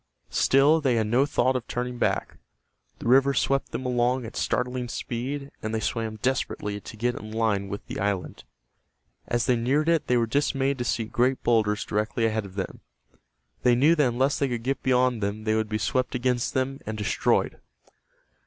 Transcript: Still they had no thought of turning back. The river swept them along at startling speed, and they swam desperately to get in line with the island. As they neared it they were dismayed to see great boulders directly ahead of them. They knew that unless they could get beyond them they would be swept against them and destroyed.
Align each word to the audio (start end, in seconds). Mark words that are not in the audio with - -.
Still 0.31 0.81
they 0.81 0.95
had 0.95 1.05
no 1.05 1.27
thought 1.27 1.55
of 1.55 1.67
turning 1.67 1.99
back. 1.99 2.37
The 2.97 3.07
river 3.07 3.35
swept 3.35 3.71
them 3.71 3.85
along 3.85 4.25
at 4.25 4.35
startling 4.35 4.89
speed, 4.89 5.51
and 5.61 5.75
they 5.75 5.79
swam 5.79 6.15
desperately 6.23 6.79
to 6.81 6.97
get 6.97 7.13
in 7.13 7.31
line 7.31 7.67
with 7.67 7.85
the 7.85 7.99
island. 7.99 8.43
As 9.27 9.45
they 9.45 9.55
neared 9.55 9.87
it 9.89 10.07
they 10.07 10.17
were 10.17 10.25
dismayed 10.25 10.79
to 10.79 10.83
see 10.83 11.03
great 11.03 11.43
boulders 11.43 11.85
directly 11.85 12.25
ahead 12.25 12.45
of 12.47 12.55
them. 12.55 12.79
They 13.61 13.75
knew 13.75 13.93
that 13.93 14.07
unless 14.07 14.39
they 14.39 14.47
could 14.49 14.63
get 14.63 14.81
beyond 14.81 15.21
them 15.21 15.43
they 15.43 15.53
would 15.53 15.69
be 15.69 15.77
swept 15.77 16.15
against 16.15 16.55
them 16.55 16.79
and 16.87 16.97
destroyed. 16.97 17.59